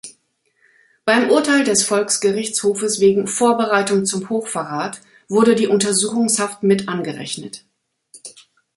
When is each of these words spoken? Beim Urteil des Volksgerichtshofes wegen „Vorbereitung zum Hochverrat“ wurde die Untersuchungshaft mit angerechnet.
Beim 1.05 1.29
Urteil 1.29 1.63
des 1.63 1.83
Volksgerichtshofes 1.83 2.99
wegen 3.01 3.27
„Vorbereitung 3.27 4.03
zum 4.07 4.29
Hochverrat“ 4.31 4.99
wurde 5.29 5.53
die 5.53 5.67
Untersuchungshaft 5.67 6.63
mit 6.63 6.89
angerechnet. 6.89 7.65